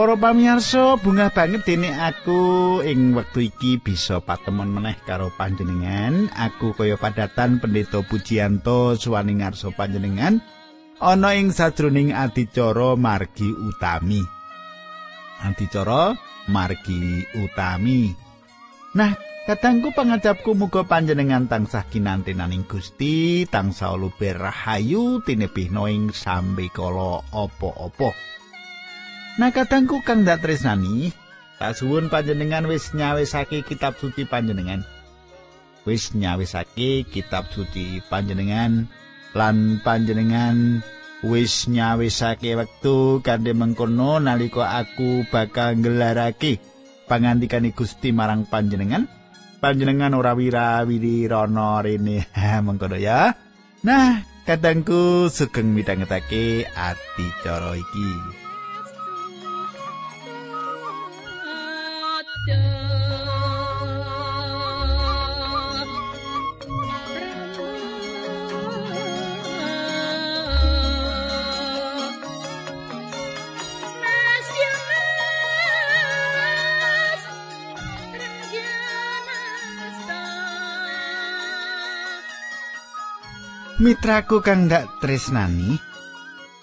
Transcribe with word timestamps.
Para 0.00 0.16
pamirsa, 0.16 0.96
bunga 0.96 1.28
banget 1.28 1.68
dene 1.68 1.92
aku 1.92 2.80
ing 2.80 3.12
wektu 3.12 3.52
iki 3.52 3.76
bisa 3.76 4.16
patemon 4.24 4.72
meneh 4.72 4.96
karo 5.04 5.28
panjenengan. 5.36 6.24
Aku 6.40 6.72
kaya 6.72 6.96
padatan 6.96 7.60
pendeta 7.60 8.00
Pujianto 8.00 8.96
suwani 8.96 9.44
ngarsa 9.44 9.76
panjenengan 9.76 10.40
ana 11.04 11.36
ing 11.36 11.52
sajroning 11.52 12.16
adicara 12.16 12.96
margi 12.96 13.44
utami. 13.44 14.24
Adicara 15.44 16.16
margi 16.48 17.20
utami. 17.36 18.08
Nah, 18.96 19.12
Kadangku 19.44 19.92
pangajapku 19.92 20.56
muga 20.56 20.88
panjenengan 20.88 21.44
tansah 21.44 21.84
kinantenaning 21.92 22.64
Gusti, 22.64 23.44
tansah 23.44 24.00
luber 24.00 24.36
rahayu 24.48 25.20
tinebihno 25.28 25.92
ing 25.92 26.08
sambe 26.08 26.72
kala 26.72 27.20
apa-apa. 27.36 28.39
Nah 29.38 29.54
kadangku 29.54 30.02
kang 30.02 30.26
dak 30.26 30.42
tresnani, 30.42 31.14
tak 31.60 31.78
suwun 31.78 32.10
panjenengan 32.10 32.66
wis 32.66 32.90
nyawisake 32.96 33.62
kitab 33.62 33.94
suci 34.00 34.26
panjenengan. 34.26 34.82
Wis 35.86 36.16
nyawisake 36.16 37.06
kitab 37.06 37.46
suci 37.54 38.02
panjenengan 38.10 38.90
lan 39.36 39.78
panjenengan 39.86 40.82
wis 41.22 41.70
nyawisake 41.70 42.58
wektu 42.58 43.20
kandhe 43.22 43.54
mengkono 43.54 44.18
nalika 44.18 44.82
aku 44.82 45.28
bakal 45.28 45.78
nggelarake 45.78 46.58
pangandikan 47.06 47.68
Gusti 47.70 48.10
marang 48.10 48.48
panjenengan. 48.50 49.06
Panjenengan 49.60 50.16
ora 50.16 50.32
wira-wiri 50.32 51.28
rono 51.28 51.84
rene 51.84 52.24
mengkono 52.66 52.96
ya. 52.96 53.36
Nah, 53.84 54.24
kadangku 54.48 55.28
sugeng 55.28 55.76
midhangetake 55.76 56.64
ati 56.64 57.26
cara 57.44 57.76
iki. 57.76 58.40
Mitraku 83.80 84.44
kang 84.44 84.68
ndak 84.68 85.00
tresnani. 85.00 85.80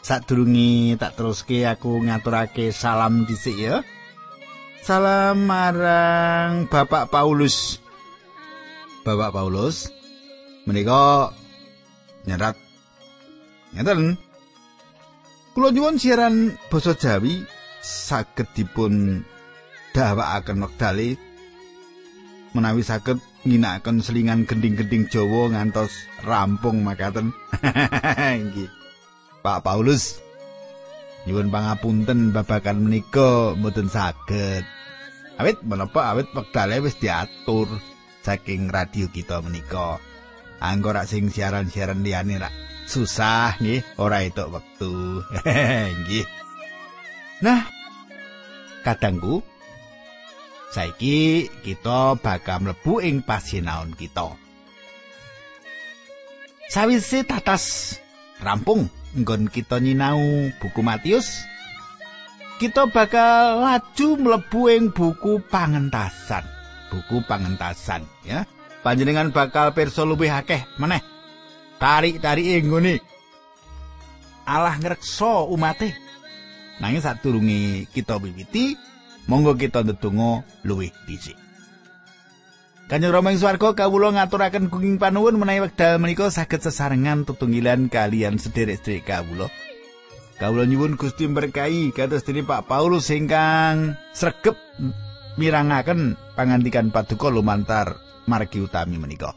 Sadurunge 0.05 1.01
tak 1.01 1.17
teruske 1.17 1.65
aku 1.65 2.05
ngaturake 2.05 2.69
salam 2.69 3.25
dhisik 3.25 3.57
ya. 3.57 3.81
Salam 4.87 5.51
marang 5.51 6.63
Bapak 6.71 7.11
Paulus. 7.11 7.75
Bapak 9.03 9.35
Paulus 9.35 9.91
menika 10.63 11.35
nyerat 12.23 12.55
ngeten. 13.75 14.15
Kula 15.51 15.75
nyuwun 15.75 15.99
siaran 15.99 16.55
basa 16.71 16.95
Jawi 16.95 17.43
saged 17.83 18.47
dipun 18.55 19.27
dawakaken 19.91 20.63
wektale 20.63 21.19
menawi 22.55 22.79
saged 22.79 23.19
ngginakaken 23.43 23.99
selingan 23.99 24.47
gending-gending 24.47 25.11
Jawa 25.11 25.51
ngantos 25.51 25.91
rampung 26.23 26.87
makaten. 26.87 27.35
Nggih. 28.39 28.71
Pak 29.43 29.67
Paulus 29.67 30.23
nyuwun 31.27 31.51
pangapunten 31.51 32.31
babakan 32.31 32.87
menika 32.87 33.51
mboten 33.51 33.91
saged. 33.91 34.76
Awit 35.37 35.61
menapa 35.61 36.13
awit 36.13 36.33
wektale 36.33 36.81
wis 36.81 36.97
diatur 36.97 37.69
saking 38.25 38.73
radio 38.73 39.05
kita 39.09 39.41
menika. 39.45 40.01
Anggo 40.57 40.89
rak 40.89 41.05
sing 41.05 41.29
siaran-siaran 41.29 42.01
liyane 42.01 42.41
rak 42.41 42.53
susah 42.89 43.61
nggih, 43.61 43.85
ora 44.01 44.25
entuk 44.25 44.49
wektu. 44.49 45.21
Nggih. 46.01 46.25
Nah, 47.45 47.69
kadangku 48.81 49.45
Saiki 50.67 51.47
kita 51.63 52.19
bakal 52.19 52.61
mlebu 52.61 52.99
ing 52.99 53.23
pasinaon 53.23 53.95
kita. 53.95 54.35
Sawise 56.67 57.23
tatas 57.23 57.95
rampung 58.43 58.91
nggon 59.15 59.47
kita 59.47 59.79
nyinau 59.79 60.19
buku 60.59 60.83
Matius, 60.83 61.47
kita 62.57 62.89
bakal 62.89 63.61
laju 63.61 64.07
mlebu 64.17 64.61
ing 64.73 64.83
buku 64.89 65.41
pangentasan. 65.47 66.43
Buku 66.89 67.21
pangentasan 67.29 68.05
ya. 68.25 68.43
Panjenengan 68.81 69.29
bakal 69.29 69.73
pirsa 69.77 70.05
luwih 70.05 70.33
akeh 70.33 70.65
meneh. 70.81 71.01
Tarik-tarik 71.77 72.65
nggone. 72.65 72.97
Allah 74.47 74.75
ngreksa 74.79 75.45
umate. 75.45 75.93
Nanging 76.77 77.01
sadurunge 77.01 77.89
kita 77.89 78.21
wiwiti, 78.21 78.77
Monggo 79.27 79.59
kita 79.59 79.83
ndedonga 79.83 80.47
luwih 80.63 80.93
dhisik. 81.03 81.35
Kanjeng 82.87 83.11
Rama 83.11 83.35
ing 83.35 83.43
swarga 83.43 83.75
kawula 83.75 84.15
ngaturaken 84.15 84.71
gunging 84.71 84.95
panuwun 84.95 85.35
menawi 85.35 85.67
wekdal 85.67 85.99
menika 85.99 86.31
saged 86.31 86.63
sesarengan 86.63 87.27
tutunggilan 87.27 87.91
kalian 87.91 88.39
sederek-sederek 88.39 89.03
kawula. 89.03 89.51
Kawula 90.37 90.69
nyuwun 90.69 91.01
Gusti 91.01 91.25
berkahi 91.25 91.89
kados 91.89 92.21
dene 92.21 92.45
Pak 92.45 92.69
Paulus 92.69 93.09
ingkang 93.09 93.97
sregep 94.13 94.53
mirangaken 95.33 96.13
pangandikan 96.37 96.93
paduka 96.93 97.33
lumantar 97.33 97.97
margi 98.29 98.61
utami 98.61 99.01
menika. 99.01 99.33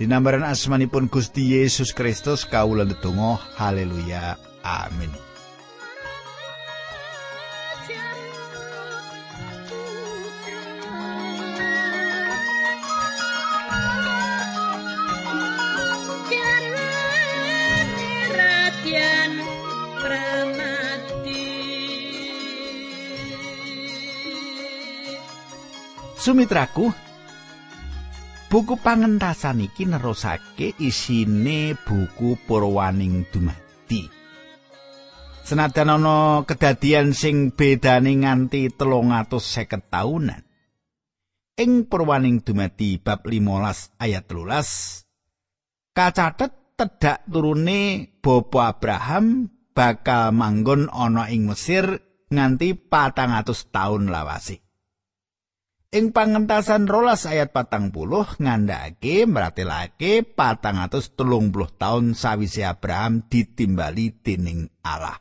Dinambaran 0.00 0.48
asmanipun 0.48 1.12
Gusti 1.12 1.52
Yesus 1.52 1.92
Kristus 1.92 2.48
kawula 2.48 2.88
ndedonga 2.88 3.36
haleluya 3.60 4.40
amin. 4.64 5.12
Sumitraku 26.20 26.92
Buku 28.52 28.76
pangentasan 28.76 29.64
iki 29.64 29.88
nerusake 29.88 30.76
isine 30.76 31.72
buku 31.80 32.36
Purwaning 32.44 33.24
Dumadi. 33.32 34.04
Senajan 35.48 35.96
ana 35.96 36.44
kedadian 36.44 37.16
sing 37.16 37.56
bedane 37.56 38.20
nganti 38.20 38.68
350 38.68 39.80
taunan. 39.88 40.44
Ing 41.56 41.88
Purwaning 41.88 42.44
Dumadi 42.44 43.00
bab 43.00 43.24
15 43.24 43.96
ayat 43.96 44.24
13 44.28 45.96
kacatet 45.96 46.52
tedak 46.76 47.24
turune 47.32 48.12
Bapa 48.20 48.76
Abraham 48.76 49.48
bakal 49.72 50.36
manggon 50.36 50.92
ana 50.92 51.32
ing 51.32 51.48
Mesir 51.48 51.96
nganti 52.28 52.76
400 52.76 53.72
taun 53.72 54.12
lawase. 54.12 54.69
Ing 55.90 56.14
pangentasan 56.14 56.86
rolas 56.86 57.26
ayat 57.26 57.50
patang 57.50 57.90
puluh 57.90 58.22
ngandhake 58.38 59.26
mratelake 59.26 60.22
patang 60.22 60.78
atus 60.78 61.18
telung 61.18 61.50
puluh 61.50 61.66
taun 61.66 62.14
sawise 62.14 62.62
Abraham 62.62 63.26
ditimbali 63.26 64.22
dening 64.22 64.70
Allah. 64.86 65.18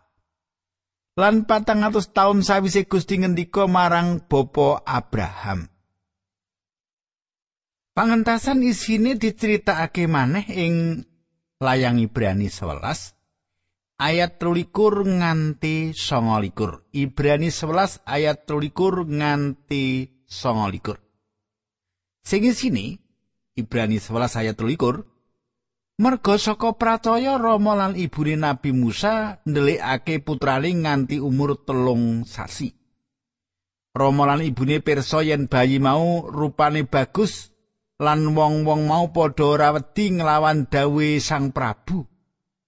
Lan 1.18 1.50
patang 1.50 1.82
atus 1.82 2.14
taun 2.14 2.46
sawise 2.46 2.86
Gusti 2.86 3.18
ngendika 3.18 3.66
marang 3.66 4.22
Bapa 4.30 4.86
Abraham. 4.86 5.66
Pangentasan 7.98 8.62
isine 8.62 9.18
diceritakake 9.18 10.06
maneh 10.06 10.46
ing 10.54 11.02
layang 11.58 11.98
Ibrani 11.98 12.46
11 12.46 13.98
ayat 13.98 14.38
13 14.38 14.70
nganti 15.18 15.98
29. 15.98 16.94
Ibrani 16.94 17.50
11 17.50 18.06
ayat 18.06 18.46
13 18.46 19.18
nganti 19.18 20.19
songo 20.30 20.70
likur. 20.70 21.02
Sing 22.22 22.46
sini, 22.54 22.94
Ibrani 23.58 23.98
11 23.98 24.40
ayat 24.46 24.56
13, 24.56 25.04
Merga 26.00 26.40
saka 26.40 26.80
pracaya 26.80 27.36
Rama 27.36 27.76
lan 27.76 28.00
ibune 28.00 28.40
Nabi 28.40 28.72
Musa 28.72 29.44
ndelikake 29.44 30.24
putrane 30.24 30.72
nganti 30.72 31.20
umur 31.20 31.60
telung 31.68 32.24
sasi. 32.24 32.72
Rama 33.92 34.24
lan 34.24 34.40
ibune 34.40 34.80
pirsa 34.80 35.20
yen 35.28 35.52
bayi 35.52 35.76
mau 35.84 36.24
rupane 36.24 36.88
bagus 36.88 37.52
lan 38.00 38.32
wong-wong 38.32 38.88
mau 38.88 39.12
padha 39.12 39.44
ora 39.44 39.76
wedi 39.76 40.16
nglawan 40.16 40.72
dawe 40.72 41.08
Sang 41.20 41.52
Prabu. 41.52 42.08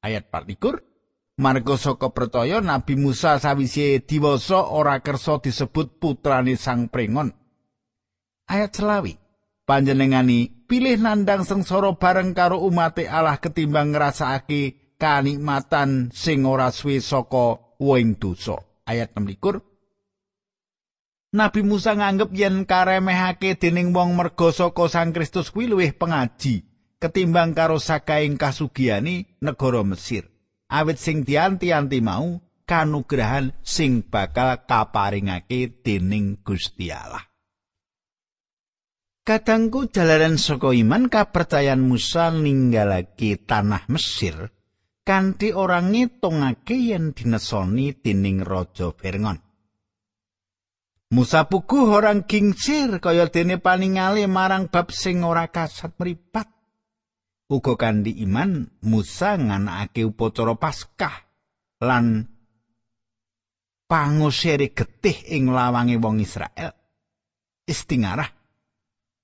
Ayat 0.04 0.28
24 0.28 1.40
Marga 1.40 1.80
saka 1.80 2.12
percaya 2.12 2.60
Nabi 2.60 3.00
Musa 3.00 3.40
sawise 3.40 4.04
diwasa 4.04 4.76
ora 4.76 5.00
kersa 5.00 5.40
disebut 5.40 6.04
putrane 6.04 6.60
Sang 6.60 6.92
Prengon. 6.92 7.41
Ayat 8.52 8.76
selawi. 8.76 9.16
Panjenengani 9.64 10.68
pilih 10.68 11.00
nandang 11.00 11.48
sengsara 11.48 11.96
bareng 11.96 12.36
karo 12.36 12.60
umate 12.60 13.08
Allah 13.08 13.40
ketimbang 13.40 13.96
ngrasakake 13.96 14.96
kanikmatan 15.00 16.12
sing 16.12 16.44
ora 16.44 16.68
suwe 16.76 17.00
saka 17.00 17.80
wing 17.80 18.20
dosa. 18.20 18.60
Ayat 18.84 19.16
16. 19.16 19.64
Nabi 21.32 21.62
Musa 21.64 21.96
nganggep 21.96 22.36
yen 22.36 22.68
karemehake 22.68 23.56
dening 23.56 23.96
wong 23.96 24.20
merga 24.20 24.52
saka 24.52 24.92
Sang 24.92 25.16
Kristus 25.16 25.48
kuwi 25.56 25.72
luwih 25.72 25.96
pengaji 25.96 26.68
ketimbang 27.00 27.56
karo 27.56 27.80
sakaing 27.80 28.36
kasugiyani 28.36 29.40
negara 29.40 29.80
Mesir. 29.88 30.28
awit 30.72 31.00
sing 31.00 31.28
dianti-anti 31.28 32.00
mau 32.00 32.40
kanugrahan 32.64 33.52
sing 33.60 34.08
bakal 34.08 34.64
kaparingake 34.64 35.84
dening 35.84 36.40
Gusti 36.44 36.88
Allah. 36.92 37.31
Kadangku 39.22 39.94
jalaran 39.94 40.42
saka 40.42 40.74
iman 40.74 41.06
kapercayan 41.06 41.78
Musa 41.78 42.34
ninggalake 42.34 43.38
tanah 43.46 43.86
Mesir 43.86 44.50
kanthi 45.06 45.54
ora 45.54 45.78
ngitungake 45.78 46.74
yen 46.90 47.14
dinesoni 47.14 47.94
dening 48.02 48.42
Raja 48.42 48.90
Fir'aun. 48.90 49.38
Musa 51.12 51.46
puguh 51.46 51.92
orang 51.92 52.26
gingsir 52.26 52.98
kaya 52.98 53.30
dene 53.30 53.62
paningale 53.62 54.26
marang 54.26 54.72
bab 54.74 54.90
sing 54.90 55.22
ora 55.22 55.52
kasat 55.54 55.94
mripat. 56.02 56.50
uga 57.52 57.76
kanthi 57.76 58.24
iman 58.24 58.64
Musa 58.88 59.36
nganakake 59.36 60.08
upacara 60.08 60.56
Paskah 60.56 61.16
lan 61.84 62.32
pangusire 63.92 64.72
getih 64.72 65.36
ing 65.36 65.52
lawange 65.52 66.00
wong 66.00 66.24
Israel 66.24 66.72
istingarah 67.68 68.41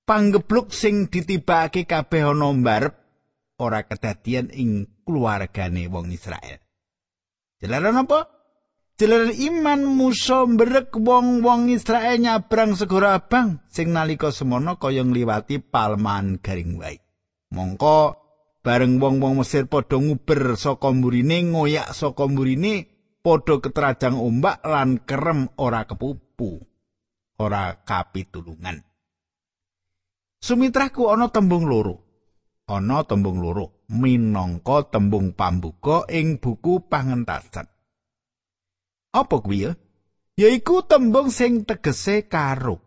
panggebluk 0.08 0.72
sing 0.72 1.12
ditibake 1.12 1.84
kabeh 1.84 2.24
ana 2.32 2.48
mbarep 2.56 2.96
ora 3.60 3.84
kedadian 3.84 4.48
ing 4.56 4.88
keluargane 5.04 5.92
wong 5.92 6.16
Israel 6.16 6.64
jelaran 7.60 8.00
apa 8.00 8.32
jelaran 8.96 9.36
iman 9.36 9.82
Musa 9.84 10.48
mbrek 10.48 10.96
wong-wong 10.96 11.68
Israel 11.68 12.16
nyabrang 12.24 12.80
segara 12.80 13.20
abang 13.20 13.60
sing 13.68 13.92
nalika 13.92 14.32
semono 14.32 14.80
kaya 14.80 15.04
ngliwati 15.04 15.60
palman 15.60 16.40
garing 16.40 16.80
wae 16.80 17.04
Mongko 17.48 18.00
bareng 18.60 19.00
wong-wong 19.00 19.40
Mesir 19.40 19.72
padha 19.72 19.96
nguber 19.96 20.60
saka 20.60 20.92
mburine 20.92 21.48
ngoyak 21.48 21.96
saka 21.96 22.28
mburine 22.28 22.92
padha 23.24 23.64
ketrajang 23.64 24.20
ombak 24.20 24.64
lan 24.64 25.04
kerem 25.04 25.52
ora 25.60 25.88
kepupu. 25.88 26.64
Ora 27.38 27.86
kapitulungan. 27.86 28.87
Sumitraku 30.48 31.12
ana 31.12 31.28
tembung 31.28 31.68
loro. 31.68 32.08
Ana 32.72 33.04
tembung 33.04 33.44
loro 33.44 33.84
minangka 33.92 34.88
tembung 34.88 35.36
pambuka 35.36 36.08
ing 36.08 36.40
buku 36.40 36.88
pangentasan. 36.88 37.68
Apa 39.12 39.44
kuwi 39.44 39.68
ya? 39.68 39.72
Yaiku 40.40 40.88
tembung 40.88 41.36
sing 41.36 41.68
tegese 41.68 42.32
karo. 42.32 42.80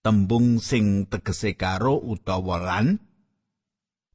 Tembung 0.00 0.64
sing 0.64 1.12
tegese 1.12 1.60
karo 1.60 2.00
utawa 2.00 2.56
lan 2.56 2.96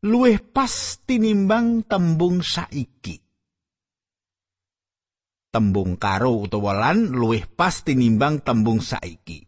luwih 0.02 0.42
pas 0.42 0.98
tinimbang 1.06 1.86
tembung 1.86 2.42
saiki. 2.42 3.22
Tembung 5.54 5.94
karo 6.02 6.42
utawa 6.42 6.74
lan 6.74 7.14
luwih 7.14 7.46
pas 7.54 7.86
tinimbang 7.86 8.42
tembung 8.42 8.82
saiki. 8.82 9.45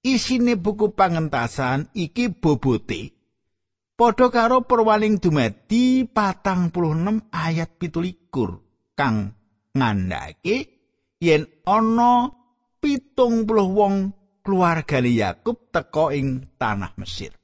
Isine 0.00 0.56
buku 0.56 0.96
pangentasan 0.96 1.92
iki 1.92 2.32
bobote 2.32 3.12
padha 4.00 4.32
karo 4.32 4.64
perwaling 4.64 5.20
dumadi 5.20 6.08
patang 6.08 6.72
puluh 6.72 6.96
ayat 7.28 7.76
pitulikur 7.76 8.64
kang 8.96 9.36
ngandhake 9.76 10.56
yen 11.20 11.44
ana 11.68 12.32
pitung 12.80 13.44
puluh 13.44 13.68
wong 13.68 13.94
keluargane 14.40 15.12
Yakub 15.12 15.68
teka 15.68 16.16
ing 16.16 16.48
tanah 16.56 16.96
Mesir. 16.96 17.36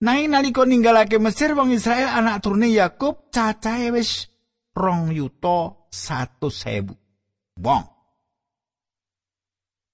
Nanging 0.00 0.32
nalika 0.32 0.64
ninggalake 0.64 1.20
Mesir 1.20 1.52
wong 1.52 1.76
Israel 1.76 2.16
anak 2.16 2.40
turune 2.40 2.72
Yakub 2.72 3.28
cacahe 3.28 3.92
wis 3.92 4.28
rong 4.72 5.12
yuta 5.12 5.88
satu 5.92 6.48
sewu. 6.48 6.96
Wong. 7.60 7.95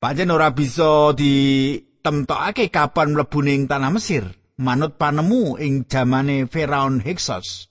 Pancen 0.02 0.34
ora 0.34 0.50
bisa 0.50 1.14
ditemtokake 1.14 2.74
kapan 2.74 3.14
mlebu 3.14 3.38
ning 3.46 3.70
tanah 3.70 3.94
Mesir. 3.94 4.26
Manut 4.58 4.98
panemu 4.98 5.62
ing 5.62 5.86
jamane 5.86 6.50
Firaun 6.50 6.98
Hyksos. 6.98 7.70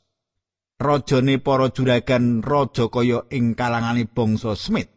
Rajane 0.79 1.43
para 1.43 1.67
juragan 1.75 2.39
raja 2.39 2.87
kaya 2.87 3.27
ing 3.35 3.51
kalangane 3.51 4.07
bangsa 4.07 4.55
Smith. 4.55 4.87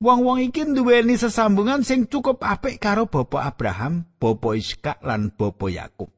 Wong-wong 0.00 0.40
iki 0.40 0.64
nduweni 0.64 1.20
sesambungan 1.20 1.84
sing 1.84 2.08
cukup 2.08 2.40
apik 2.48 2.80
karo 2.80 3.04
Bapak 3.04 3.52
Abraham, 3.52 4.08
Bapak 4.16 4.56
Iskak 4.56 5.04
lan 5.04 5.36
Bapak 5.36 5.68
Yakub. 5.68 6.08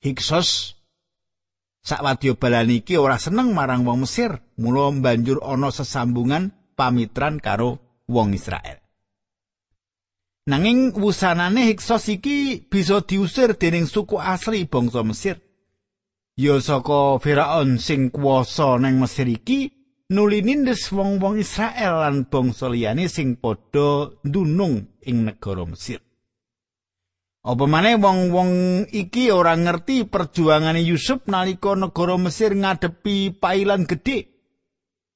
Hiksos 0.00 0.80
sakwadya 1.84 2.32
balan 2.40 2.72
iki 2.72 2.96
ora 2.96 3.20
seneng 3.20 3.52
marang 3.52 3.84
wong 3.84 4.08
Mesir, 4.08 4.40
mula 4.56 4.88
banjur 4.88 5.44
ana 5.44 5.68
sesambungan 5.68 6.56
pamitran 6.72 7.36
karo 7.36 7.89
wong 8.10 8.34
Israel. 8.34 8.82
Nanging 10.50 10.98
wusanane 10.98 11.70
Hiksos 11.70 12.10
iki 12.10 12.66
bisa 12.66 13.06
diusir 13.06 13.54
dening 13.54 13.86
suku 13.86 14.18
asli 14.18 14.66
bangsa 14.66 15.06
Mesir. 15.06 15.38
Ya 16.34 16.58
saka 16.58 17.22
Firaun 17.22 17.78
sing 17.78 18.10
kuwasa 18.10 18.80
nang 18.82 18.98
Mesir 18.98 19.30
iki 19.30 19.70
nuli 20.10 20.42
nindes 20.42 20.90
wong-wong 20.90 21.38
Israel 21.38 22.02
lan 22.02 22.26
bangsa 22.26 22.66
liyane 22.66 23.06
sing 23.06 23.38
padha 23.38 24.10
ndunung 24.26 24.98
ing 25.06 25.16
negara 25.22 25.62
Mesir. 25.62 26.02
Apa 27.40 27.64
maneh 27.64 27.96
wong-wong 27.96 28.52
iki 28.92 29.32
ora 29.32 29.56
ngerti 29.56 30.04
perjuangane 30.04 30.82
Yusuf 30.84 31.24
nalika 31.30 31.72
negara 31.72 32.18
Mesir 32.20 32.52
ngadepi 32.52 33.38
pailan 33.38 33.86
gedhe. 33.86 34.28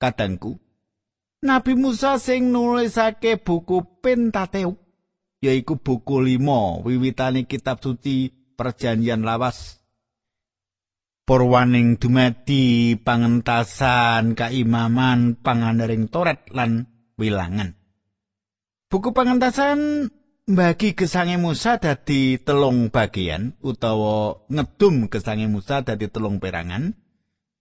Kadangku, 0.00 0.63
Nabi 1.44 1.76
Musa 1.76 2.16
sing 2.16 2.48
nulisake 2.48 3.36
buku 3.36 4.00
Pentateuk 4.00 4.80
yaiku 5.44 5.76
buku 5.76 6.24
5 6.24 6.88
wiwitane 6.88 7.44
kitab 7.44 7.84
suci 7.84 8.32
Perjanjian 8.56 9.20
Lawas 9.20 9.84
Purwaning 11.24 12.00
dumadi 12.00 12.96
pangentasan 13.00 14.36
kaimaman 14.36 15.40
pangandaring 15.40 16.12
toret 16.12 16.52
lan 16.52 16.84
wilangan. 17.16 17.72
Buku 18.92 19.16
pangentasan 19.16 20.12
bagi 20.44 20.92
gesange 20.92 21.40
Musa 21.40 21.80
dadi 21.80 22.36
telung 22.36 22.92
bagian 22.92 23.56
utawa 23.64 24.44
ngedum 24.52 25.08
gesange 25.08 25.48
Musa 25.48 25.80
dadi 25.80 26.12
telung 26.12 26.44
perangan. 26.44 26.92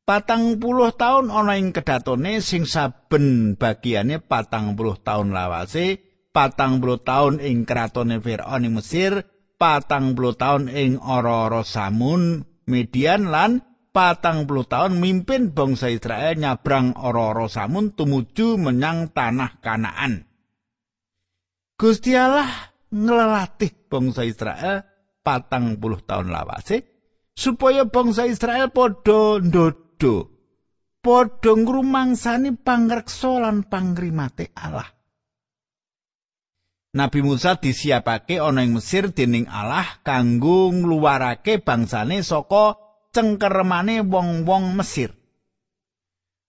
Patang 0.04 0.60
puluh 0.60 0.92
tahun 0.92 1.32
ana 1.32 1.56
ing 1.56 1.72
kedatone 1.72 2.44
sing 2.44 2.68
saben 2.68 3.56
bagiane 3.56 4.20
patang 4.20 4.76
puluh 4.76 5.00
tahun 5.00 5.32
lawase, 5.32 6.04
patang 6.36 6.84
puluh 6.84 7.00
tahun 7.00 7.40
ing 7.40 7.64
kratone 7.64 8.20
Fir'aun 8.20 8.68
ing 8.68 8.76
Mesir, 8.76 9.24
patang 9.56 10.12
puluh 10.12 10.36
tahun 10.36 10.68
ing 10.68 11.00
ora-ora 11.00 11.64
Samun 11.64 12.44
Median 12.68 13.32
lan 13.32 13.64
patang 13.96 14.44
puluh 14.44 14.68
tahun 14.68 15.00
mimpin 15.00 15.56
bangsa 15.56 15.88
Israel 15.88 16.36
nyabrang 16.36 17.00
ora-ora 17.00 17.48
samun 17.48 17.96
tumuju 17.96 18.60
menyang 18.60 19.08
tanah 19.16 19.64
kanaan. 19.64 20.28
Gusti 21.80 22.12
Allah 22.12 22.76
nglelatih 22.92 23.88
bangsa 23.88 24.28
Israel 24.28 24.84
patang 25.24 25.80
puluh 25.80 26.04
tahun 26.04 26.28
lawase 26.28 26.84
supaya 27.32 27.88
bangsa 27.88 28.28
Israel 28.28 28.68
padha 28.68 29.40
ndodo 29.40 29.83
padha 31.04 31.52
ngrumangsani 31.52 32.56
pangreksa 32.56 33.44
lan 33.44 33.68
pangrimate 33.68 34.56
Allah. 34.56 34.88
Nabi 36.94 37.26
Musa 37.26 37.58
disiapake 37.58 38.38
ana 38.38 38.62
ing 38.62 38.78
Mesir 38.78 39.10
dening 39.10 39.50
Allah 39.50 40.00
kanggo 40.06 40.70
ngluwarake 40.70 41.58
bangsane 41.60 42.22
saka 42.22 42.78
cengkeremane 43.10 44.06
wong-wong 44.06 44.78
Mesir. 44.78 45.10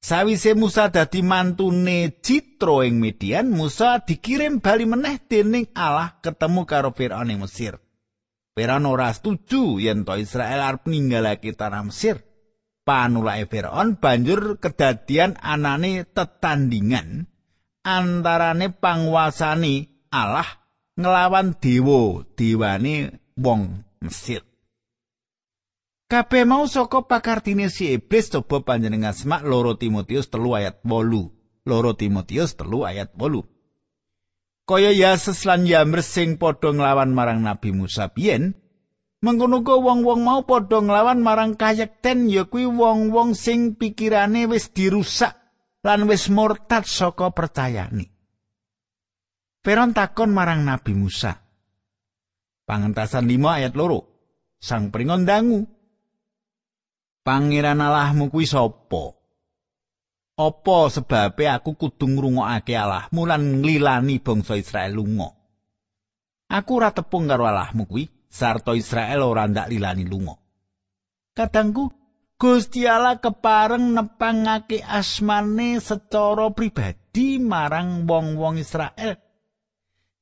Sawise 0.05 0.53
Musa 0.53 0.93
dadi 0.93 1.25
mantune 1.25 2.21
Citro 2.21 2.85
ing 2.85 3.01
Midian, 3.01 3.49
Musa 3.49 4.05
dikirim 4.05 4.61
bali 4.61 4.85
meneh 4.85 5.17
dening 5.25 5.73
Allah 5.73 6.21
ketemu 6.21 6.69
karo 6.69 6.93
Firaun 6.93 7.33
ing 7.33 7.41
Mesir. 7.41 7.81
Firaun 8.53 8.85
ora 8.85 9.09
setuju 9.17 9.81
yen 9.81 10.05
to 10.05 10.13
Israel 10.21 10.61
arep 10.61 10.85
ninggalake 10.93 11.57
tanah 11.57 11.89
Mesir. 11.89 12.21
Panulake 12.85 13.49
Firaun 13.49 13.97
banjur 13.99 14.61
kedadian 14.61 15.41
anane 15.41 16.05
tetandingan 16.05 17.27
antarane 17.83 18.71
panguasane 18.73 20.09
Allah 20.13 20.47
nglawan 20.95 21.59
dewa 21.59 22.23
dewane 22.39 23.19
wong 23.35 23.83
Mesir. 24.05 24.45
Kabeh 26.05 26.45
mau 26.45 26.69
saka 26.69 27.01
pakartine 27.09 27.73
si 27.73 27.97
iblis 27.97 28.29
coba 28.29 28.61
panjenengan 28.61 29.17
semak 29.17 29.43
loro 29.49 29.75
Timotius 29.81 30.29
telu 30.29 30.53
ayat 30.53 30.85
8. 30.85 31.65
Loro 31.65 31.97
Timotius 31.97 32.55
telu 32.55 32.85
ayat 32.85 33.17
8. 33.17 34.69
Kaya 34.69 34.93
Yesus 34.93 35.49
lan 35.49 35.65
Yamres 35.65 36.09
sing 36.09 36.37
padha 36.37 36.73
nglawan 36.73 37.17
marang 37.17 37.41
Nabi 37.41 37.73
Musa 37.73 38.13
biyen, 38.13 38.57
mengkono 39.25 39.65
wong-wong 39.65 40.21
mau 40.21 40.45
padha 40.45 40.85
nglawan 40.85 41.25
marang 41.25 41.57
kayekten 41.57 42.29
ya 42.29 42.45
kuwi 42.45 42.69
wong-wong 42.69 43.33
sing 43.33 43.73
pikirane 43.73 44.45
wis 44.45 44.69
dirusak 44.77 45.33
lan 45.81 46.05
wis 46.05 46.29
murtad 46.29 46.85
saka 46.85 47.33
percayane. 47.33 48.13
Peron 49.65 49.97
takon 49.97 50.29
marang 50.29 50.61
Nabi 50.61 50.93
Musa. 50.93 51.41
Pangentasan 52.69 53.25
5 53.25 53.57
ayat 53.61 53.73
loro. 53.73 54.13
Sang 54.61 54.93
pringon 54.93 55.25
dangu. 55.25 55.65
Pangeran 57.25 57.81
Allahmu 57.81 58.29
kuwi 58.29 58.45
sapa? 58.45 59.17
Apa 60.37 60.93
sebabe 60.93 61.49
aku 61.49 61.81
kudu 61.81 62.05
ngrungokake 62.13 62.77
Allahmu 62.77 63.25
lan 63.25 63.65
nglilani 63.65 64.21
bangsa 64.21 64.61
Israel 64.61 65.01
lunga? 65.01 65.33
Aku 66.53 66.77
ora 66.77 66.93
tepung 66.93 67.25
karo 67.25 67.49
Allahmu 67.49 67.89
kuwi, 67.89 68.05
sarta 68.35 68.75
Israel 68.75 69.23
ora 69.23 69.47
ndak 69.47 69.71
lilani 69.71 70.03
lunga. 70.03 70.35
Kadangku 71.39 71.87
Gusti 72.35 72.83
Allah 72.83 73.23
kepareng 73.23 73.95
nepangake 73.95 74.83
asmane 74.83 75.79
secara 75.79 76.51
pribadi 76.51 77.39
marang 77.39 78.11
wong-wong 78.11 78.59
Israel. 78.59 79.23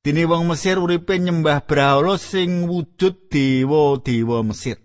Dene 0.04 0.22
wong 0.28 0.44
Mesir 0.52 0.76
uripe 0.76 1.16
nyembah 1.16 1.64
brahala 1.64 2.20
sing 2.20 2.68
wujud 2.68 3.32
dewa-dewa 3.32 4.44
Mesir. 4.44 4.76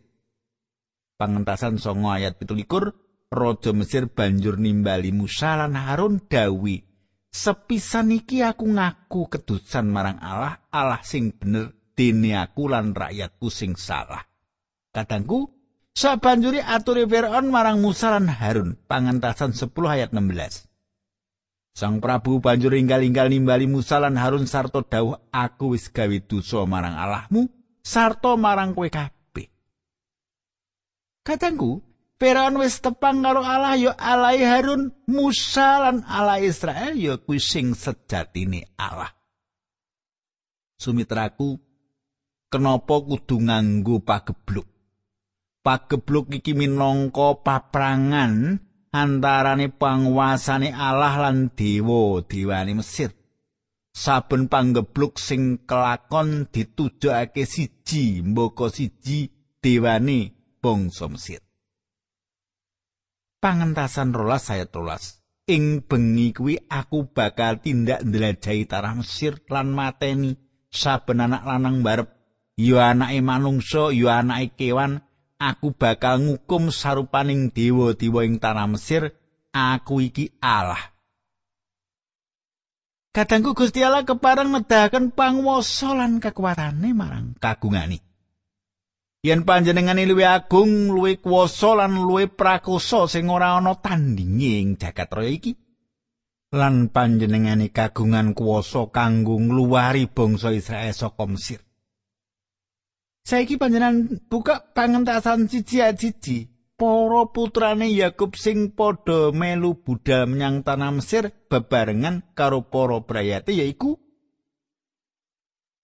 Pangentasan 1.18 1.82
songo 1.82 2.14
ayat 2.14 2.38
pitulikur, 2.38 2.96
Raja 3.28 3.74
Mesir 3.76 4.08
banjur 4.08 4.56
nimbali 4.62 5.12
Musa 5.12 5.58
lan 5.58 5.76
Harun 5.76 6.24
dawi. 6.32 6.86
Sepisan 7.28 8.14
iki 8.14 8.40
aku 8.40 8.72
ngaku 8.72 9.28
kedusan 9.28 9.92
marang 9.92 10.22
Allah, 10.24 10.64
Allah 10.72 11.02
sing 11.04 11.34
bener 11.36 11.77
dene 11.98 12.38
aku 12.38 12.70
lan 12.70 12.94
rakyatku 12.94 13.50
sing 13.50 13.74
salah. 13.74 14.22
Kadangku, 14.94 15.50
sabanjuri 15.98 16.62
aturi 16.62 17.10
Fir'aun 17.10 17.50
marang 17.50 17.82
Musa 17.82 18.14
lan 18.14 18.30
Harun, 18.30 18.78
pangentasan 18.86 19.58
10 19.58 19.74
ayat 19.90 20.14
16. 20.14 20.70
Sang 21.78 22.02
Prabu 22.02 22.42
banjur 22.42 22.74
inggal-inggal 22.74 23.30
nimbali 23.30 23.70
Musa 23.70 24.02
lan 24.02 24.18
Harun 24.18 24.50
sarta 24.50 24.82
dawuh 24.82 25.30
aku 25.30 25.78
wis 25.78 25.94
gawe 25.94 26.18
dosa 26.26 26.66
marang 26.66 26.98
Allahmu 26.98 27.46
sarta 27.86 28.34
marang 28.34 28.74
kowe 28.74 28.90
kabeh. 28.90 29.46
Katangku, 31.22 31.86
Firaun 32.18 32.58
wis 32.58 32.82
tepang 32.82 33.22
karo 33.22 33.46
Allah 33.46 33.78
ya 33.78 33.94
Allah 33.94 34.34
Harun, 34.42 34.90
Musa 35.06 35.86
lan 35.86 36.02
Allah 36.10 36.42
Israel 36.42 36.98
ya 36.98 37.22
kuwi 37.22 37.38
sing 37.38 37.78
sejatine 37.78 38.74
Allah. 38.74 39.14
Sumitraku, 40.82 41.62
kenapa 42.48 43.04
kudu 43.04 43.44
nganggo 43.44 44.04
pagebluk? 44.04 44.68
Pagebluk 45.64 46.32
iki 46.32 46.56
minangka 46.56 47.44
paprangan 47.44 48.64
antarane 48.96 49.68
panguasane 49.68 50.72
Allah 50.72 51.16
lan 51.28 51.52
dewa 51.52 52.24
dewane 52.24 52.80
Mesir. 52.80 53.12
Saben 53.98 54.46
panggebluk 54.46 55.18
sing 55.18 55.66
kelakon 55.66 56.46
ditujokake 56.54 57.50
siji, 57.50 58.22
mboko 58.22 58.70
siji 58.70 59.34
dewane 59.60 60.32
bangsa 60.62 61.10
Mesir. 61.10 61.42
Pangentasan 63.42 64.14
rolas 64.14 64.50
saya 64.50 64.70
rolas. 64.70 65.22
Ing 65.48 65.80
bengi 65.88 66.36
kuwi 66.36 66.60
aku 66.68 67.08
bakal 67.08 67.64
tindak 67.64 68.04
ndelajahi 68.04 68.68
tanah 68.68 69.00
Mesir 69.00 69.40
lan 69.48 69.72
mateni 69.74 70.36
saben 70.70 71.24
anak 71.24 71.44
lanang 71.48 71.82
barep. 71.82 72.17
Yo 72.58 72.82
anake 72.82 73.22
manungsa, 73.22 73.94
yo 73.94 74.10
anake 74.10 74.58
kewan, 74.58 75.06
aku 75.38 75.78
bakal 75.78 76.26
ngukum 76.26 76.74
sarupaning 76.74 77.54
dewa-dewa 77.54 78.26
ing 78.26 78.42
tanah 78.42 78.66
Mesir. 78.66 79.14
Aku 79.54 80.02
iki 80.02 80.34
Allah. 80.42 80.94
Kadangku 83.14 83.54
Gusti 83.54 83.82
Allah 83.82 84.06
kepareng 84.06 84.54
nedahaken 84.54 85.14
panguwasa 85.14 85.94
lan 85.94 86.22
kekuatane 86.22 86.94
marang 86.94 87.34
kagungane. 87.38 88.02
yen 89.28 89.44
panjenengane 89.44 90.08
luwih 90.08 90.30
agung, 90.30 90.94
luwih 90.96 91.20
kuwasa 91.20 91.76
lan 91.76 92.00
luwih 92.00 92.32
prakosa 92.32 93.12
sing 93.12 93.28
ora 93.28 93.60
ana 93.60 93.76
tandinge 93.76 94.64
ing 94.64 94.80
jagat 94.80 95.12
raya 95.12 95.32
iki. 95.36 95.52
Lan 96.56 96.88
panjenengane 96.88 97.76
kagungan 97.76 98.32
kuwasa 98.32 98.88
kanggo 98.88 99.36
ngluwari 99.36 100.08
bangsa 100.08 100.56
Israel 100.56 100.96
saka 100.96 101.28
Mesir. 101.28 101.67
Saiki 103.28 103.60
panjenengan 103.60 104.24
buka 104.32 104.72
pangentasan 104.72 105.52
siji-siji. 105.52 106.48
Para 106.80 107.28
putrane 107.28 107.92
Yakub 107.92 108.40
sing 108.40 108.72
padha 108.72 109.36
melu 109.36 109.76
budal 109.84 110.32
menyang 110.32 110.64
tanah 110.64 110.96
Mesir 110.96 111.36
bebarengan 111.52 112.24
karo 112.38 112.70
para 112.70 113.04
brayate 113.04 113.52
yaiku 113.52 113.98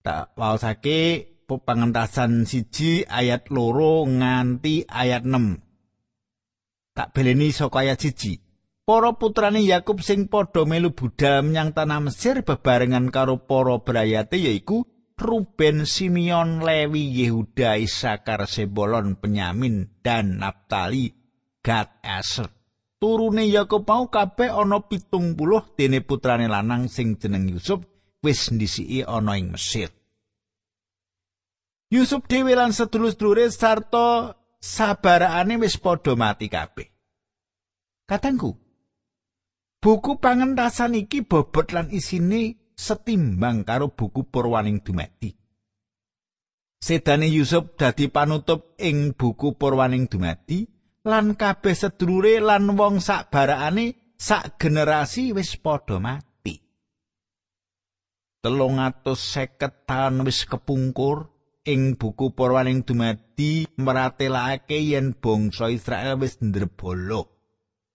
tak 0.05 0.37
waosake 0.39 1.33
pangentasan 1.49 2.45
siji 2.47 3.03
ayat 3.09 3.51
loro 3.51 4.07
nganti 4.07 4.87
ayat 4.87 5.27
6. 5.27 6.95
Tak 6.95 7.11
beleni 7.11 7.49
saka 7.51 7.83
ayat 7.83 7.99
siji. 8.05 8.39
Para 8.87 9.17
putrane 9.19 9.65
Yakub 9.65 9.99
sing 9.99 10.31
padha 10.31 10.63
melu 10.63 10.95
budal 10.95 11.43
menyang 11.43 11.75
tanah 11.75 12.07
Mesir 12.07 12.39
bebarengan 12.45 13.11
karo 13.11 13.43
para 13.43 13.81
brayate 13.83 14.39
yaiku 14.39 14.92
Ruben, 15.13 15.85
Simeon, 15.85 16.65
Lewi, 16.65 17.23
Yehuda, 17.23 17.77
Isakar, 17.77 18.49
Sebolon, 18.49 19.15
Penyamin, 19.21 20.01
dan 20.01 20.41
Naptali, 20.41 21.13
Gad, 21.61 22.01
Aser. 22.01 22.49
Turune 23.03 23.43
Yakub 23.51 23.83
mau 23.83 24.07
kabeh 24.07 24.47
ana 24.47 24.79
pitung 24.79 25.35
puluh 25.35 25.75
dene 25.75 25.99
putrane 25.99 26.47
lanang 26.47 26.87
sing 26.87 27.19
jeneng 27.19 27.51
Yusuf 27.51 27.83
wis 28.23 28.47
ndisiki 28.47 29.03
ana 29.03 29.35
ing 29.35 29.51
Mesir. 29.51 29.91
Yusuf 31.91 32.23
dhewe 32.31 32.55
lan 32.55 32.71
sedulur-sedulure 32.71 33.51
sarta 33.51 34.39
sabarane 34.55 35.59
wis 35.59 35.75
padha 35.83 36.15
mati 36.15 36.47
kabeh. 36.47 36.87
Katangku, 38.07 38.55
buku 39.83 40.11
pangentasan 40.23 40.95
iki 40.95 41.27
bobot 41.27 41.75
lan 41.75 41.91
isine 41.91 42.62
setimbang 42.75 43.63
karo 43.63 43.93
buku 43.93 44.27
Purwaning 44.27 44.83
Dumadi. 44.83 45.31
Sedane 46.83 47.31
Yusuf 47.31 47.79
dadi 47.79 48.11
panutup 48.11 48.75
ing 48.81 49.15
buku 49.15 49.55
Purwaning 49.55 50.11
Dumadi 50.11 50.67
lan 51.07 51.39
kabeh 51.39 51.75
sedulure 51.75 52.43
lan 52.43 52.75
wong 52.75 52.99
sak 52.99 53.31
barakane 53.31 54.15
sak 54.19 54.59
generasi 54.59 55.31
wis 55.31 55.55
padha 55.59 55.99
mati. 55.99 56.59
Telung 58.43 58.83
atus 58.83 59.23
seket 59.23 59.87
tahun 59.87 60.27
wis 60.27 60.43
kepungkur, 60.43 61.31
ing 61.63 61.95
buku 61.95 62.35
Purwaning 62.35 62.83
dumadi 62.83 63.63
meratelake 63.79 64.83
yen 64.83 65.15
bangsa 65.15 65.71
Israel 65.71 66.19
wis 66.19 66.43
ndrebolo 66.43 67.31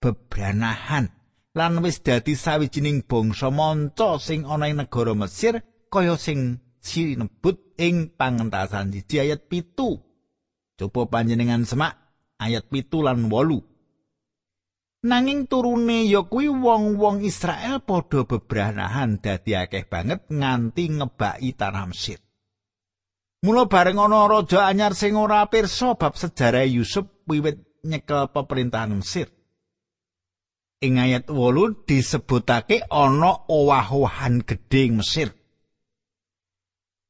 bebranahan 0.00 1.17
lan 1.58 1.82
wis 1.82 1.98
dadi 2.06 2.38
sawijining 2.38 3.02
bangsa 3.02 3.50
manca 3.50 4.14
sing 4.22 4.46
ana 4.46 4.70
ing 4.70 4.78
negara 4.78 5.18
Mesir 5.18 5.58
kaya 5.90 6.14
sing 6.14 6.62
sinebut 6.78 7.74
ing 7.74 8.14
pangentasan 8.14 8.94
siji 8.94 9.18
ayat 9.18 9.50
pitu. 9.50 9.98
Coba 10.78 11.10
panjenengan 11.10 11.66
semak 11.66 11.98
ayat 12.38 12.70
pitu 12.70 13.02
lan 13.02 13.26
wolu. 13.26 13.58
Nanging 14.98 15.50
turune 15.50 16.06
ya 16.06 16.26
kuwi 16.26 16.50
wong-wong 16.50 17.22
Israel 17.22 17.82
padha 17.82 18.26
bebranahan 18.26 19.18
dadi 19.18 19.54
akeh 19.54 19.86
banget 19.86 20.26
nganti 20.30 20.90
ngebaki 20.90 21.54
tanah 21.54 21.86
Mesir. 21.90 22.18
Mula 23.46 23.70
bareng 23.70 23.98
ana 24.02 24.26
raja 24.26 24.66
anyar 24.66 24.98
sing 24.98 25.14
ora 25.14 25.46
pirsa 25.46 25.94
bab 25.94 26.18
sejarah 26.18 26.66
Yusuf 26.66 27.06
wiwit 27.30 27.82
nyekel 27.86 28.30
pemerintahan 28.34 28.98
Mesir. 28.98 29.37
Ing 30.78 31.02
ayat 31.02 31.26
8 31.26 31.90
disebutake 31.90 32.86
ana 32.86 33.50
owah-owahan 33.50 34.46
gedhe 34.46 34.94
Mesir. 34.94 35.34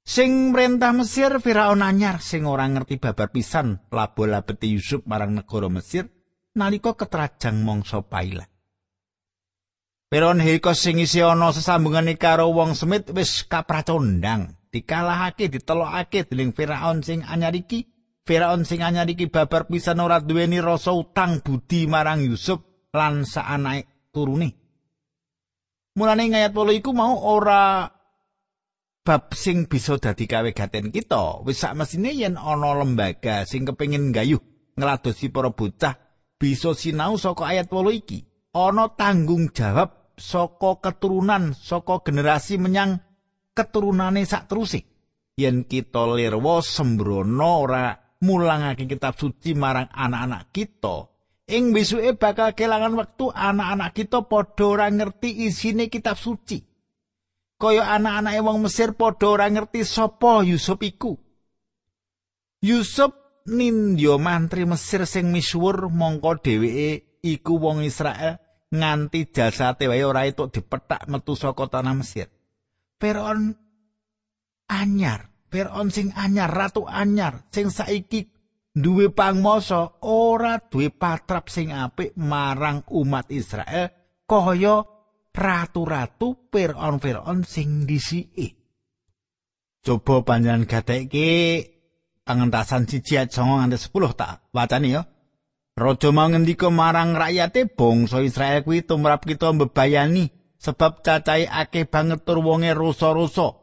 Sing 0.08 0.56
mrentah 0.56 0.96
Mesir 0.96 1.36
Firaun 1.36 1.84
anyar 1.84 2.24
sing 2.24 2.48
ora 2.48 2.64
ngerti 2.64 2.96
babar 2.96 3.28
pisan 3.28 3.76
labo-labete 3.92 4.64
Yusuf 4.64 5.04
marang 5.04 5.36
negara 5.36 5.68
Mesir 5.68 6.08
nalika 6.56 6.96
ketrajang 6.96 7.60
mangsa 7.60 8.00
pailah. 8.00 8.48
Peron 10.08 10.40
Heko 10.40 10.72
sing 10.72 10.96
isi 10.96 11.20
ana 11.20 11.52
sesambungane 11.52 12.16
karo 12.16 12.48
wong 12.48 12.72
semit 12.72 13.12
wis 13.12 13.44
kapracondang, 13.44 14.56
dikalahake 14.72 15.52
ditelokake 15.52 16.24
dening 16.24 16.56
Firaun 16.56 17.04
sing 17.04 17.20
anyar 17.20 17.52
iki. 17.52 17.84
Firaun 18.24 18.64
sing 18.64 18.80
anyar 18.80 19.04
iki 19.12 19.28
babar 19.28 19.68
pisan 19.68 20.00
ora 20.00 20.24
duweni 20.24 20.56
rasa 20.56 20.96
utang 20.96 21.44
budi 21.44 21.84
marang 21.84 22.24
Yusuf 22.24 22.67
lan 22.94 23.24
saanake 23.24 24.12
turune. 24.12 24.54
Mulane 25.98 26.30
ngayat 26.30 26.54
8 26.54 26.78
iku 26.78 26.94
mau 26.94 27.18
ora 27.26 27.90
bab 29.02 29.24
sing 29.34 29.66
bisa 29.66 29.98
dadi 29.98 30.30
kawegaten 30.30 30.94
kita. 30.94 31.42
Wis 31.42 31.58
sak 31.58 31.74
mesine 31.74 32.14
yen 32.14 32.38
ana 32.38 32.78
lembaga 32.78 33.42
sing 33.42 33.66
kepengin 33.66 34.14
gayuh 34.14 34.38
ngladosi 34.78 35.34
para 35.34 35.50
bocah 35.50 35.98
bisa 36.38 36.70
sinau 36.78 37.18
saka 37.18 37.50
ayat 37.50 37.66
8 37.66 37.98
iki. 37.98 38.22
Ana 38.54 38.94
tanggung 38.94 39.50
jawab 39.50 40.14
saka 40.14 40.78
keturunan 40.78 41.50
saka 41.58 42.00
generasi 42.06 42.62
menyang 42.62 43.02
keturunane 43.58 44.22
sak 44.22 44.46
yen 45.38 45.66
kita 45.66 46.02
lirwa 46.14 46.58
sembrono 46.62 47.50
ora 47.62 47.94
mulangake 48.22 48.90
kitab 48.90 49.14
suci 49.14 49.54
marang 49.54 49.90
anak-anak 49.90 50.50
kita 50.50 51.17
ing 51.48 51.72
besuke 51.72 52.14
bakal 52.20 52.52
kelangan 52.52 52.94
wektu 52.94 53.32
anak-anak 53.32 53.96
kita 53.96 54.28
padha 54.28 54.64
ora 54.68 54.86
ngerti 54.92 55.48
isine 55.48 55.88
kitab 55.88 56.20
suci 56.20 56.60
kaya 57.56 57.88
anak-anake 57.96 58.40
wong 58.44 58.68
Mesir 58.68 58.92
padha 58.94 59.26
ora 59.32 59.48
ngerti 59.48 59.82
sapa 59.82 60.44
Yusuf 60.44 60.78
iku 60.84 61.16
Yusuf 62.60 63.16
nindya 63.48 64.20
mantri 64.20 64.68
Mesir 64.68 65.08
sing 65.08 65.32
misuwur 65.32 65.88
mongko 65.88 66.44
dheweke 66.44 67.18
iku 67.24 67.56
wong 67.56 67.82
Israel 67.82 68.36
nganti 68.68 69.32
jasate 69.32 69.88
wae 69.88 70.04
ora 70.04 70.28
itu 70.28 70.44
dipethak 70.52 71.08
metu 71.08 71.32
saka 71.32 71.64
tanah 71.72 71.94
Mesir. 71.96 72.28
Firaun 73.00 73.56
anyar, 74.68 75.32
Firaun 75.48 75.88
sing 75.88 76.12
anyar, 76.12 76.52
ratu 76.52 76.84
anyar 76.84 77.48
sing 77.48 77.72
saiki 77.72 78.28
duwe 78.78 79.10
pangmasa 79.10 79.98
ora 80.06 80.62
duwe 80.62 80.94
patrap 80.94 81.50
sing 81.50 81.74
apik 81.74 82.14
marang 82.14 82.86
umat 82.94 83.26
Israel 83.34 83.90
kaya 84.24 84.86
ratu-ratu 85.38 86.50
Firaun-Firaun 86.50 87.46
sing 87.46 87.86
disiki. 87.86 88.58
Coba 89.78 90.26
panjenengan 90.26 90.66
gatekke 90.66 91.30
pangentasan 92.26 92.90
siji 92.90 93.16
ayat 93.16 93.30
9 93.30 93.62
nganti 93.62 93.78
10 93.78 94.18
tak 94.18 94.50
wacani 94.50 94.98
ya. 94.98 95.02
Raja 95.78 96.10
mau 96.10 96.26
ngendika 96.26 96.74
marang 96.74 97.14
rakyate 97.14 97.70
bangsa 97.70 98.18
Israel 98.26 98.66
kuwi 98.66 98.82
tumrap 98.82 99.22
kita 99.22 99.54
mbebayani 99.54 100.26
sebab 100.58 101.06
cacahe 101.06 101.46
akeh 101.46 101.86
banget 101.86 102.26
tur 102.26 102.42
wonge 102.42 102.74
rusa-rusa. 102.74 103.54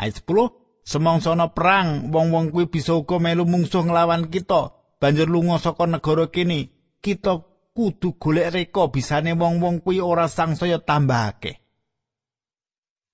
Ayat 0.00 0.24
10 0.24 0.59
Semongsana 0.84 1.52
perang 1.52 2.10
wong-wong 2.10 2.50
kuwi 2.50 2.66
bisa 2.66 2.96
uga 2.96 3.20
melu 3.20 3.46
mungsuh 3.46 3.84
nglawan 3.86 4.32
kita. 4.32 4.74
Banjur 5.00 5.28
lunga 5.28 5.56
saka 5.60 5.88
negara 5.88 6.28
kene. 6.28 6.72
Kita 7.00 7.40
kudu 7.72 8.20
golek 8.20 8.52
reka 8.52 8.88
bisane 8.92 9.32
wong-wong 9.36 9.80
kuwi 9.80 10.02
ora 10.02 10.26
sangsaya 10.28 10.80
tambah 10.82 11.22
akeh. 11.36 11.56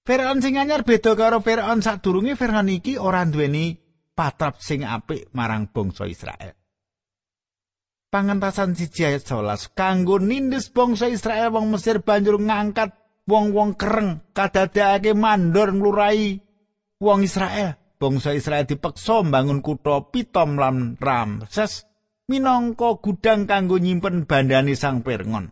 Firaun 0.07 0.39
sing 0.39 0.55
anyar 0.55 0.87
beda 0.87 1.19
karo 1.19 1.43
Firaun 1.43 1.83
sadurunge 1.83 2.39
Firaun 2.39 2.71
iki 2.71 2.95
ora 2.95 3.27
duweni 3.27 3.75
patrap 4.15 4.63
sing 4.63 4.87
apik 4.87 5.35
marang 5.35 5.67
bangsa 5.75 6.07
Israel. 6.07 6.55
pangentasan 8.17 8.73
siji 8.73 9.05
ayat 9.05 9.29
11 9.29 9.77
kanggo 9.77 10.17
nindes 10.17 10.73
bangsa 10.73 11.11
Israel 11.13 11.53
wong 11.53 11.75
Mesir 11.75 12.01
banjur 12.01 12.41
ngangkat 12.41 12.97
wong-wong 13.29 13.77
kereng 13.77 14.25
kadadekake 14.33 15.13
mandor 15.13 15.75
nglurai 15.75 16.41
wong 17.01 17.25
Israel. 17.25 17.77
Bangsa 17.97 18.37
Israel 18.37 18.69
dipeksa 18.69 19.25
mbangun 19.25 19.65
kutha 19.65 20.13
Pitom 20.13 20.61
lan 20.61 21.01
Ramses 21.01 21.89
minangka 22.29 23.01
gudang 23.01 23.49
kanggo 23.49 23.81
nyimpen 23.81 24.29
bandane 24.29 24.77
sang 24.77 25.01
Pirngon. 25.01 25.49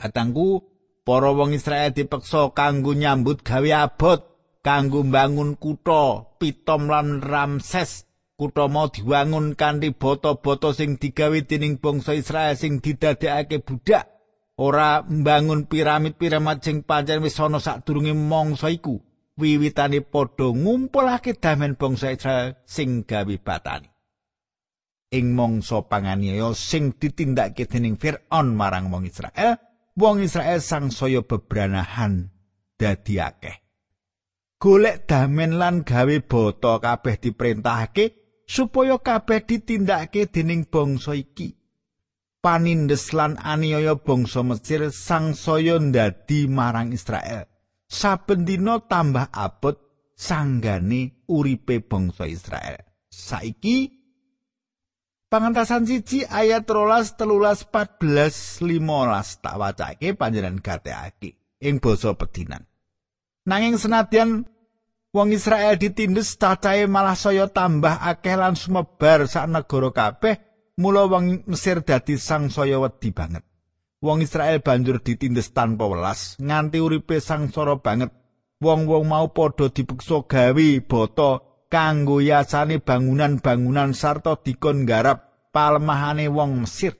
Katangku 0.00 0.64
para 1.04 1.28
wong 1.36 1.52
Israel 1.52 1.92
dipeksa 1.92 2.56
kanggo 2.56 2.96
nyambut 2.96 3.44
gawe 3.44 3.84
abot 3.84 4.24
kanggo 4.64 5.04
mbangun 5.04 5.60
kutha 5.60 6.24
Pitom 6.40 6.88
lan 6.88 7.20
Ramses. 7.20 8.08
Kutha 8.34 8.66
mau 8.66 8.90
diwangun 8.90 9.54
kanthi 9.54 9.94
boto-boto 9.94 10.74
sing 10.74 10.98
digawe 10.98 11.38
dening 11.46 11.78
bangsa 11.78 12.16
Israel 12.16 12.56
sing 12.56 12.80
didadekake 12.80 13.60
budak. 13.60 14.08
Ora 14.56 15.04
mbangun 15.04 15.68
piramid-piramid 15.68 16.64
sing 16.64 16.80
pancen 16.82 17.20
wis 17.20 17.38
ana 17.38 17.60
sadurunge 17.60 18.16
mangsa 18.16 18.72
iku 18.72 18.98
wiwitane 19.40 20.00
padha 20.00 20.50
ngumpulake 20.54 21.34
damen 21.38 21.74
bangsa 21.74 22.14
Israel 22.14 22.58
sing 22.66 23.02
gawe 23.08 23.34
batani 23.42 23.88
ing 25.14 25.34
mangsa 25.34 25.86
panganiaya 25.86 26.54
sing 26.54 26.94
ditindakake 26.94 27.66
dening 27.70 27.98
Firaun 27.98 28.54
marang 28.54 28.90
wong 28.90 29.06
Israel 29.06 29.58
wong 29.94 30.22
Israel 30.22 30.58
sangsaya 30.58 31.22
bebranahan 31.22 32.30
dadi 32.78 33.22
akeh 33.22 33.56
golek 34.62 35.04
damen 35.04 35.60
lan 35.60 35.84
gawe 35.84 36.16
boto 36.24 36.80
kabeh 36.80 37.20
diperintahake 37.20 38.24
supaya 38.44 39.00
kabeh 39.00 39.44
ditindakake 39.44 40.28
dening 40.28 40.68
bangsa 40.68 41.16
iki. 41.16 41.56
Panindes 42.44 43.16
lan 43.16 43.40
aniaya 43.40 43.96
bangsa 43.96 44.44
Mesir 44.44 44.92
sangsaya 44.92 45.80
ndadi 45.80 46.44
marang 46.44 46.92
Israel. 46.92 47.48
Saben 47.88 48.48
dina 48.48 48.80
tambah 48.80 49.28
abot 49.30 49.76
sanggane 50.14 51.26
uripe 51.28 51.82
bangsa 51.84 52.24
Israel. 52.30 52.80
Saiki 53.10 53.90
pangentasan 55.30 55.86
siji 55.86 56.22
ayat 56.26 56.66
rolas 56.70 57.18
telulas 57.18 57.66
14 57.68 58.62
15 58.62 59.42
tak 59.42 59.54
wacake 59.58 60.14
panjenengan 60.14 60.62
gateake 60.62 61.58
ing 61.62 61.78
basa 61.78 62.14
pedinan. 62.14 62.66
Nanging 63.44 63.76
senadyan 63.76 64.48
wong 65.14 65.30
Israel 65.30 65.78
ditindes 65.78 66.34
cacahe 66.40 66.90
malah 66.90 67.14
saya 67.14 67.46
tambah 67.46 68.02
akeh 68.02 68.34
lan 68.34 68.58
sumebar 68.58 69.28
sak 69.30 69.46
negara 69.46 69.92
kabeh 69.94 70.34
mula 70.80 71.06
wong 71.06 71.46
Mesir 71.46 71.86
dadi 71.86 72.18
sang 72.18 72.50
saya 72.50 72.82
wedi 72.82 73.14
banget 73.14 73.46
wong 74.04 74.20
Israel 74.20 74.60
banjur 74.60 75.00
ditindes 75.00 75.56
tanpa 75.56 75.88
welas. 75.88 76.36
Nganti 76.36 76.84
uripe 76.84 77.16
sangsara 77.24 77.80
banget 77.80 78.12
wong-wong 78.60 79.08
mau 79.08 79.32
padha 79.32 79.72
dipeksa 79.72 80.28
gawe 80.28 80.68
boto 80.84 81.64
kanggo 81.72 82.20
yasane 82.20 82.84
bangunan-bangunan 82.84 83.96
sarta 83.96 84.36
dikon 84.36 84.84
garap 84.84 85.48
palemahane 85.48 86.28
wong 86.28 86.68
Mesir. 86.68 86.92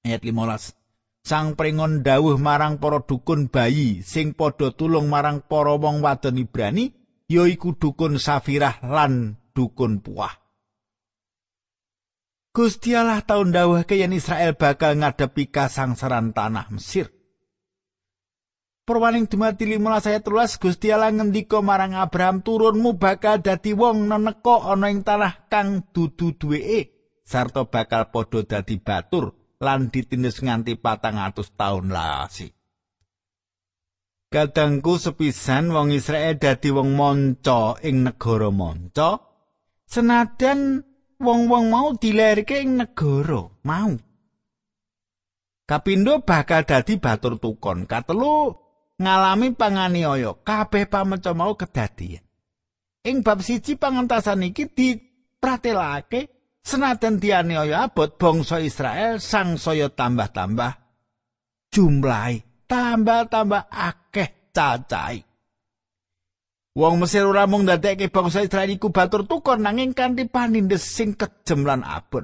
Ayat 0.00 0.24
15 0.24 0.80
sang 1.20 1.52
pringon 1.52 2.00
dawuh 2.00 2.40
marang 2.40 2.80
para 2.80 3.04
dukun 3.04 3.52
bayi 3.52 4.00
sing 4.00 4.32
padha 4.32 4.72
tulung 4.72 5.12
marang 5.12 5.44
para 5.44 5.76
wong 5.76 6.00
wadon 6.00 6.40
Ibrani 6.40 6.96
yaiku 7.28 7.76
dukun 7.76 8.16
Safirah 8.16 8.80
lan 8.80 9.36
dukun 9.52 10.00
Puah. 10.00 10.32
Gusti 12.50 12.98
Allah 12.98 13.22
taun 13.22 13.54
dawuhke 13.54 13.94
yen 13.94 14.10
Israel 14.10 14.58
bakal 14.58 14.98
ngadepi 14.98 15.54
kasangsaran 15.54 16.34
tanah 16.34 16.66
Mesir. 16.74 17.06
Perwaning 18.82 19.30
dumati 19.30 19.70
15 19.70 20.10
ayat 20.10 20.26
13 20.26 20.58
Gusti 20.58 20.90
Allah 20.90 21.14
ngendika 21.14 21.62
marang 21.62 21.94
Abraham 21.94 22.42
turunmu 22.42 22.98
bakal 22.98 23.38
dadi 23.38 23.70
wong 23.70 24.10
neneka 24.10 24.66
ana 24.66 24.90
ing 24.90 25.06
tanah 25.06 25.46
kang 25.46 25.94
dudu 25.94 26.34
duweke 26.34 26.90
sarta 27.22 27.70
bakal 27.70 28.10
padha 28.10 28.42
dadi 28.42 28.82
batur 28.82 29.54
lan 29.62 29.94
ditindes 29.94 30.42
nganti 30.42 30.74
patang 30.74 31.22
atus 31.22 31.54
taun 31.54 31.94
lasi. 31.94 32.50
Kadangku 34.26 34.98
sepisan 34.98 35.70
wong 35.70 35.94
Israel 35.94 36.34
dadi 36.34 36.74
wong 36.74 36.98
monco 36.98 37.78
ing 37.78 38.10
negara 38.10 38.50
monco, 38.50 39.10
senadan 39.86 40.89
wong-wong 41.20 41.68
mau 41.68 41.92
dilairke 41.94 42.64
ing 42.64 42.80
negara 42.80 43.44
mau. 43.62 43.92
Kapindo 45.68 46.26
bakal 46.26 46.66
dadi 46.66 46.98
batur 46.98 47.38
tukon, 47.38 47.86
katelu 47.86 48.50
ngalami 48.98 49.54
panganiaya, 49.54 50.34
kabeh 50.42 50.90
pameca 50.90 51.30
mau 51.30 51.54
kedadian. 51.54 52.24
Ing 53.06 53.22
bab 53.22 53.40
siji 53.40 53.78
pangentasan 53.78 54.44
iki 54.50 54.66
dipratelake 54.66 56.40
Senajan 56.60 57.16
dianiaya 57.16 57.88
abot 57.88 58.20
bangsa 58.20 58.60
Israel 58.60 59.16
sang 59.16 59.56
saya 59.56 59.88
tambah-tambah 59.88 60.76
jumlahi 61.72 62.68
tambah-tambah 62.68 63.72
akeh 63.72 64.52
cacai. 64.52 65.29
Wong 66.70 67.02
Mesir 67.02 67.26
ora 67.26 67.50
mung 67.50 67.66
ndadekke 67.66 68.14
bangsa 68.14 68.46
Israel 68.46 68.70
iku 68.70 68.94
batur 68.94 69.26
tukon 69.26 69.66
nanging 69.66 69.90
kanthi 69.90 70.30
panindes 70.30 70.86
sing 70.86 71.18
kejem 71.18 71.66
lan 71.66 71.82
abot. 71.82 72.22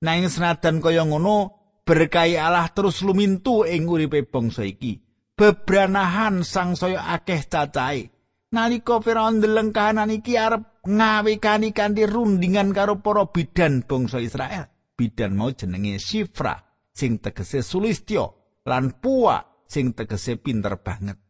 Nanging 0.00 0.32
senajan 0.32 0.80
kaya 0.80 1.04
ngono, 1.04 1.52
berkahi 1.84 2.40
Allah 2.40 2.72
terus 2.72 3.04
lumintu 3.04 3.68
ing 3.68 3.84
uripe 3.84 4.24
bangsa 4.24 4.64
iki. 4.64 4.96
Bebranahan 5.36 6.40
sangsaya 6.40 7.04
akeh 7.12 7.44
cacahe. 7.44 8.08
Nalika 8.52 9.00
Firaun 9.00 9.40
ndeleng 9.40 9.72
kahanan 9.72 10.12
iki 10.12 10.36
arep 10.36 10.84
ngawekani 10.84 11.72
kanthi 11.72 12.04
rundingan 12.04 12.72
karo 12.72 13.00
para 13.00 13.28
bidan 13.28 13.84
bangsa 13.84 14.24
Israel. 14.24 14.68
Bidan 14.92 15.36
mau 15.36 15.52
jenenge 15.52 16.00
Sifra 16.00 16.56
sing 16.92 17.20
tegese 17.20 17.64
sulistya 17.64 18.28
lan 18.68 19.00
Puwa 19.00 19.40
sing 19.64 19.96
tegese 19.96 20.36
pinter 20.36 20.80
banget. 20.84 21.21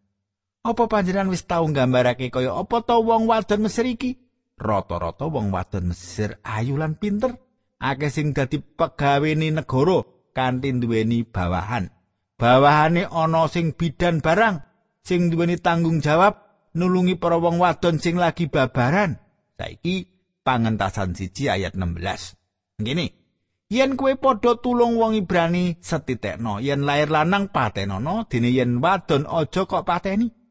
Apa 0.62 0.86
panjenengan 0.86 1.26
wis 1.26 1.42
tau 1.42 1.66
nggambarake 1.66 2.30
kaya 2.30 2.54
apa 2.54 2.86
to 2.86 3.02
wong 3.02 3.26
wadon 3.26 3.66
Mesir 3.66 3.82
iki? 3.82 4.14
Rata-rata 4.54 5.26
wong 5.26 5.50
wadon 5.50 5.90
Mesir 5.90 6.38
ayu 6.46 6.78
lan 6.78 6.94
pinter, 6.94 7.34
akeh 7.82 8.14
sing 8.14 8.30
dadi 8.30 8.62
pegawene 8.62 9.50
negara 9.50 10.06
kanthi 10.30 10.70
duweni 10.78 11.26
bawahan. 11.26 11.90
Bawahane 12.38 13.10
ana 13.10 13.50
sing 13.50 13.74
bidan 13.74 14.22
barang, 14.22 14.62
sing 15.02 15.34
duweni 15.34 15.58
tanggung 15.58 15.98
jawab 15.98 16.38
nulungi 16.78 17.18
para 17.18 17.42
wong 17.42 17.58
wadon 17.58 17.98
sing 17.98 18.14
lagi 18.14 18.46
babaran. 18.46 19.18
Saiki 19.58 20.06
pangentasan 20.46 21.18
siji 21.18 21.50
ayat 21.50 21.74
16. 21.74 22.38
Ngene. 22.78 23.18
Yen 23.66 23.98
kowe 23.98 24.14
padha 24.14 24.62
tulung 24.62 24.94
wong 24.94 25.18
Ibrani 25.18 25.82
setitekno, 25.82 26.62
yen 26.62 26.86
lair 26.86 27.10
lanang 27.10 27.50
patenono, 27.50 28.30
dene 28.30 28.54
yen 28.54 28.78
wadon 28.78 29.26
aja 29.26 29.66
kok 29.66 29.82
pateni. 29.82 30.41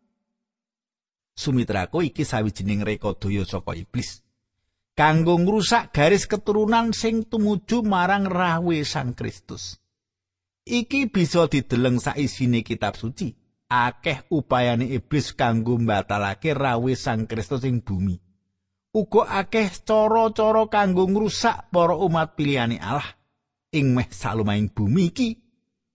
Sumitraku 1.35 2.05
iki 2.05 2.27
sawijining 2.27 2.83
reka 2.83 3.15
daya 3.15 3.47
saka 3.47 3.73
iblis. 3.73 4.21
Kanggo 4.91 5.39
ngrusak 5.39 5.95
garis 5.95 6.27
keturunan 6.27 6.91
sing 6.91 7.23
tumuju 7.23 7.81
marang 7.81 8.27
rawe 8.27 8.77
Sang 8.83 9.15
Kristus. 9.15 9.79
Iki 10.67 11.09
bisa 11.09 11.47
dideleng 11.47 11.97
saisine 11.97 12.61
kitab 12.61 12.99
suci. 12.99 13.31
Akeh 13.71 14.27
upayane 14.27 14.91
iblis 14.91 15.31
kanggo 15.31 15.79
mbatalake 15.79 16.51
rawe 16.51 16.91
Sang 16.99 17.23
Kristus 17.23 17.63
ing 17.63 17.79
bumi. 17.79 18.19
Uga 18.91 19.39
akeh 19.39 19.71
cara-cara 19.87 20.67
kanggo 20.67 21.07
ngrusak 21.07 21.71
para 21.71 21.95
umat 21.95 22.35
pilihane 22.35 22.75
Allah 22.75 23.07
ing 23.71 23.95
meh 23.95 24.11
salumahing 24.11 24.75
bumi 24.75 25.15
iki. 25.15 25.29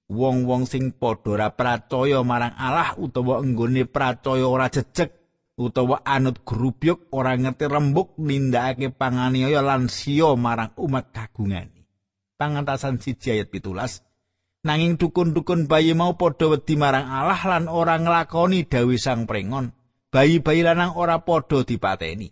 Wong-wong 0.06 0.64
sing 0.70 0.94
padha 0.96 1.50
ora 1.50 2.22
marang 2.22 2.54
Allah 2.56 2.94
utawa 2.96 3.42
enggone 3.42 3.84
percaya 3.90 4.46
ora 4.46 4.70
jejeg 4.70 5.25
utawa 5.56 6.04
anut 6.04 6.44
grubyuk 6.44 7.08
ora 7.10 7.32
ngerti 7.32 7.64
rembuk 7.66 8.14
nindakake 8.20 8.92
panganiaya 8.92 9.64
lan 9.64 9.88
siya 9.88 10.36
marang 10.36 10.76
umat 10.76 11.10
kagungane. 11.10 11.88
Pangantasan 12.36 13.00
siji 13.00 13.32
ayat 13.32 13.48
pitulas 13.48 14.04
nanging 14.60 15.00
dukun-dukun 15.00 15.70
bayi 15.70 15.96
mau 15.96 16.18
padha 16.20 16.52
wedi 16.52 16.76
marang 16.76 17.08
Allah 17.08 17.40
lan 17.48 17.64
ora 17.72 17.96
nglakoni 17.96 18.68
dawi 18.68 19.00
sang 19.00 19.24
prengon. 19.24 19.72
Bayi-bayi 20.12 20.62
lanang 20.62 20.94
ora 20.96 21.24
padha 21.24 21.64
dipateni. 21.64 22.28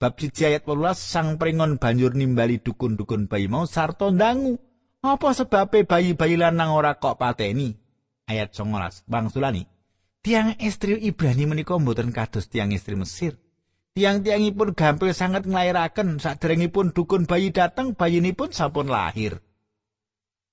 Bab 0.00 0.18
siji 0.18 0.48
ayat 0.48 0.66
18 0.66 0.98
sang 0.98 1.28
prengon 1.38 1.78
banjur 1.78 2.16
nimbali 2.16 2.58
dukun-dukun 2.58 3.28
bayi 3.28 3.46
mau 3.46 3.68
sarta 3.68 4.08
ndangu. 4.10 4.58
Apa 5.02 5.34
sebabe 5.34 5.82
bayi-bayi 5.82 6.38
lanang 6.38 6.72
ora 6.72 6.94
kok 6.94 7.18
pateni? 7.18 7.74
Ayat 8.30 8.54
19 8.54 9.04
bangsulani. 9.10 9.71
Tiang 10.22 10.54
istri 10.62 10.96
Ibrani 11.02 11.50
menika 11.50 11.74
mboten 11.76 12.14
kados 12.14 12.46
tiang 12.46 12.70
istri 12.70 12.94
Mesir. 12.94 13.36
Tiang-tiangipun 13.92 14.72
gampil 14.72 15.12
sangat 15.12 15.44
nglairaken 15.44 16.16
saderengipun 16.16 16.96
dukun 16.96 17.28
bayi 17.28 17.52
dateng 17.52 17.92
bayinipun 17.92 18.48
sampun 18.48 18.88
lahir. 18.88 19.44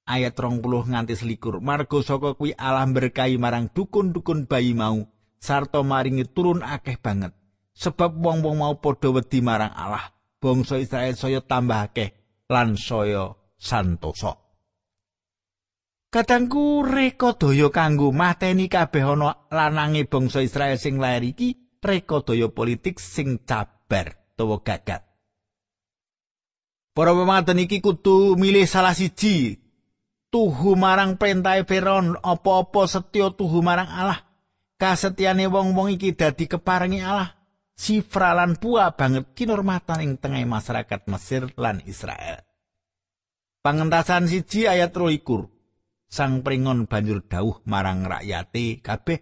Ayat 0.04 0.36
20 0.36 0.66
nganti 0.66 1.16
selikur 1.16 1.64
margo 1.64 2.04
saka 2.04 2.36
kuwi 2.36 2.52
Allah 2.60 2.90
berkahi 2.90 3.40
marang 3.40 3.72
dukun-dukun 3.72 4.50
bayi 4.50 4.76
mau 4.76 5.08
sarta 5.40 5.86
maringi 5.86 6.28
turun 6.28 6.66
akeh 6.66 7.00
banget. 7.00 7.32
Sebab 7.80 8.20
wong-wong 8.20 8.60
mau 8.60 8.76
padha 8.76 9.08
wedi 9.08 9.40
marang 9.40 9.72
Allah, 9.72 10.12
bangsa 10.44 10.84
Israel 10.84 11.16
saya 11.16 11.40
tambah 11.40 11.80
akeh 11.80 12.12
lan 12.52 12.76
saya 12.76 13.40
santosa. 13.56 14.49
Kadangku 16.10 16.82
reka 16.82 17.38
daya 17.38 17.70
kanggo 17.70 18.10
mateni 18.10 18.66
kabeh 18.66 19.14
ana 19.14 19.46
lanange 19.54 20.10
bangsa 20.10 20.42
Israel 20.42 20.82
sing 20.82 20.98
lair 20.98 21.22
iki 21.22 21.78
reka 21.86 22.26
daya 22.26 22.50
politik 22.50 22.98
sing 22.98 23.46
cabar 23.46 24.18
utawa 24.34 24.58
gagat. 24.66 25.06
Para 26.98 27.14
pematen 27.14 27.62
iki 27.62 27.78
kudu 27.78 28.34
milih 28.42 28.66
salah 28.66 28.98
siji 28.98 29.62
tuhu 30.34 30.74
marang 30.74 31.22
perintah 31.22 31.62
Firaun 31.62 32.18
apa-apa 32.26 32.90
setya 32.90 33.30
tuhu 33.30 33.62
marang 33.62 33.86
Allah. 33.86 34.26
Kasetyane 34.82 35.46
wong-wong 35.46 35.94
iki 35.94 36.18
dadi 36.18 36.50
keparengi 36.50 37.06
Allah. 37.06 37.38
Sifra 37.78 38.34
lan 38.34 38.58
puah 38.58 38.98
banget 38.98 39.30
kinormatan 39.38 40.02
ing 40.02 40.12
tengah 40.18 40.42
masyarakat 40.42 41.06
Mesir 41.06 41.54
lan 41.54 41.86
Israel. 41.86 42.42
Pangentasan 43.62 44.26
siji 44.26 44.66
ayat 44.66 44.90
23 44.90 45.59
sang 46.10 46.42
pringon 46.42 46.90
banjur 46.90 47.22
dawuh 47.22 47.62
marang 47.70 48.10
rakyate 48.10 48.82
kabeh 48.82 49.22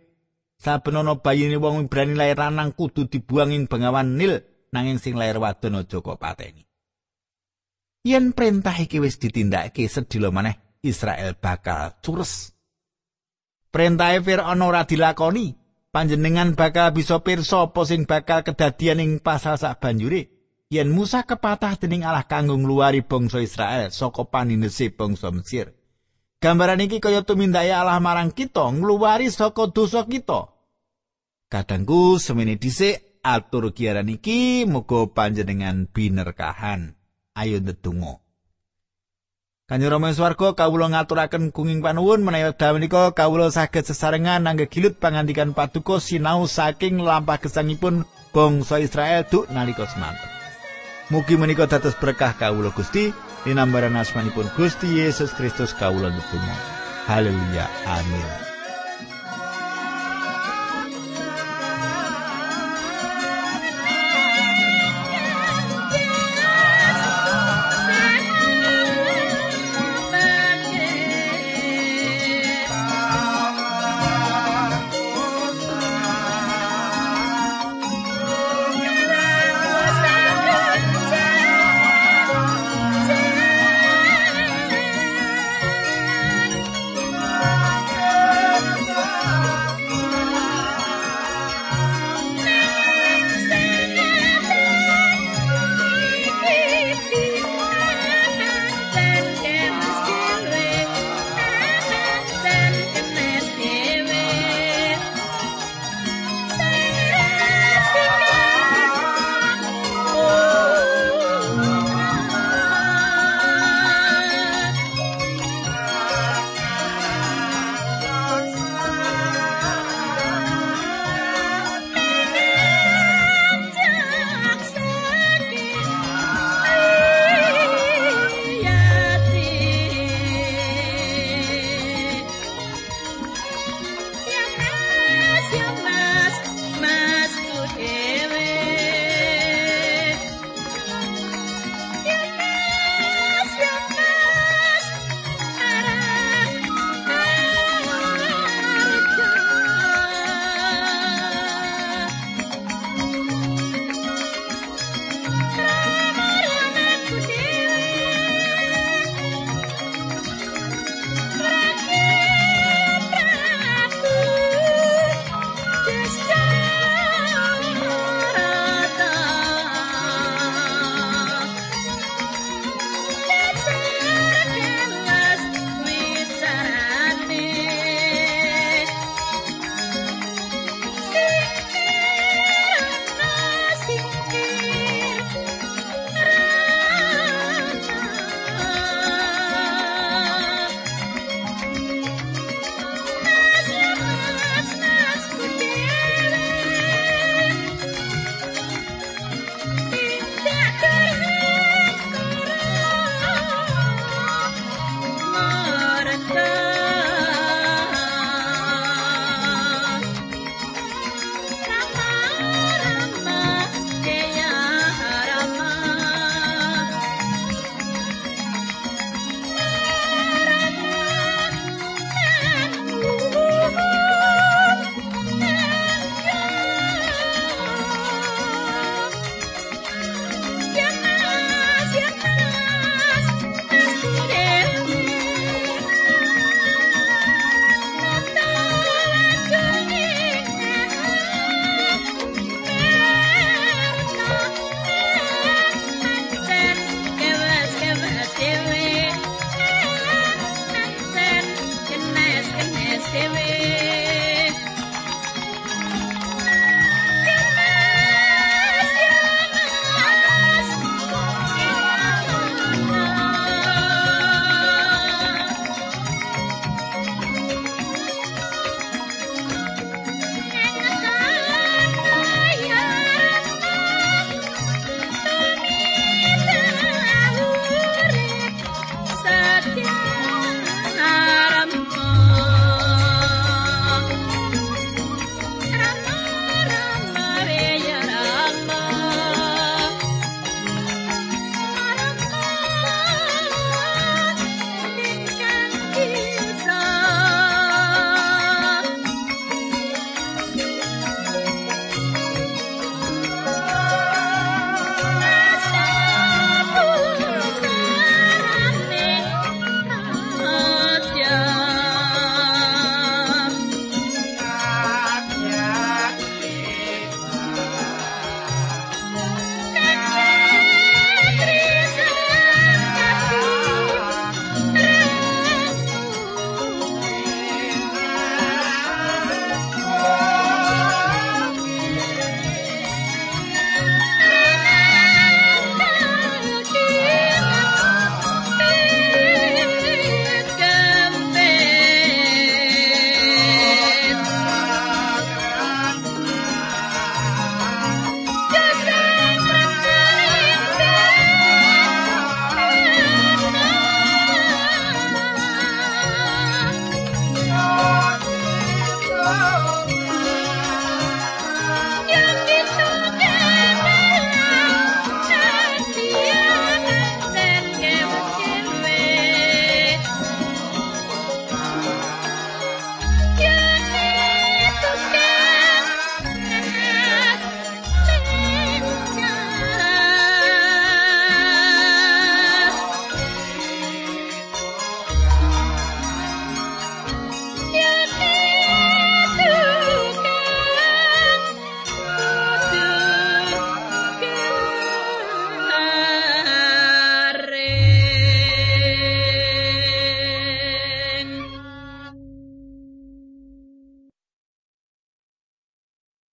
saben 0.55 0.97
ana 0.97 1.19
bayine 1.19 1.59
wong 1.59 1.85
Ibrani 1.85 2.15
lair 2.15 2.39
lanang 2.39 2.73
kudu 2.73 3.11
dibuang 3.11 3.53
ing 3.53 3.67
Bengawan 3.67 4.15
Nil 4.15 4.41
nanging 4.71 4.97
sing 4.97 5.13
lair 5.19 5.37
wadon 5.37 5.83
aja 5.83 5.99
kok 5.99 6.17
pateni. 6.17 6.65
Yen 8.07 8.31
perintah 8.31 8.73
iki 8.73 9.03
wis 9.03 9.19
ditindakake 9.19 9.91
sedilo 9.91 10.31
maneh 10.31 10.55
Israel 10.79 11.35
bakal 11.35 11.99
cures. 11.99 12.55
Perintah 13.67 14.15
Firaun 14.23 14.63
ora 14.63 14.87
dilakoni 14.87 15.53
panjenengan 15.91 16.55
bakal 16.55 16.95
bisa 16.95 17.19
pirsa 17.19 17.67
apa 17.67 17.83
sing 17.83 18.07
bakal 18.07 18.41
kedadian 18.47 19.03
ing 19.03 19.11
pasal 19.19 19.59
sak 19.59 19.83
banjure 19.83 20.31
yen 20.71 20.89
Musa 20.89 21.27
kepatah 21.27 21.75
dening 21.77 22.07
Allah 22.07 22.25
kanggo 22.25 22.55
ngluwari 22.55 23.03
bangsa 23.03 23.43
Israel 23.43 23.91
saka 23.91 24.23
paninese 24.25 24.89
bangsa 24.89 25.29
Mesir 25.35 25.76
Gambaran 26.37 26.85
iki 26.85 27.01
kaya 27.01 27.25
tumindake 27.25 27.73
Allah 27.73 27.97
marang 27.97 28.29
kita 28.29 28.69
ngluwari 28.69 29.33
saka 29.33 29.73
dosa 29.73 30.05
kita. 30.05 30.53
Kadangku 31.49 32.21
semene 32.21 32.61
dhisik 32.61 33.23
atur 33.25 33.73
kiaran 33.73 34.13
iki 34.13 34.69
muga 34.69 35.09
panjenengan 35.09 35.89
binerkahan. 35.89 36.93
Ayo 37.33 37.57
ndedonga. 37.57 38.21
Kanjeng 39.67 39.91
Rama 39.91 40.15
swarga 40.15 40.55
kawula 40.55 40.87
ngaturaken 40.93 41.51
kunging 41.51 41.83
panuwun 41.83 42.23
menawi 42.23 42.55
dalem 42.55 42.79
menika 42.79 43.11
kawula 43.11 43.51
saged 43.51 43.83
sesarengan 43.83 44.45
nangge 44.45 44.69
gilut 44.71 44.95
pangandikan 44.95 45.51
paduka 45.51 45.99
sinau 45.99 46.47
saking 46.47 47.03
lampah 47.03 47.35
gesangipun 47.41 48.07
bangsa 48.31 48.79
Israel 48.79 49.27
duk 49.27 49.49
nalika 49.51 49.83
semanten. 49.89 50.36
Mugi 51.07 51.39
menika 51.39 51.63
dados 51.71 51.95
berkah 51.95 52.35
kawula 52.35 52.75
Gusti. 52.75 53.15
Dinambaran 53.47 53.95
asmanipun 53.95 54.51
Gusti 54.59 54.99
Yesus 54.99 55.31
Kristus 55.31 55.71
kawula 55.71 56.11
nutumo. 56.11 56.55
Haleluya. 57.07 57.63
Amin. 57.87 58.46